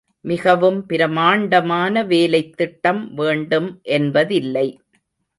[0.25, 4.65] மிகவும் பிரம்மாண்டமான வேலைத் திட்டம் வேண்டும் என்பதில்லை.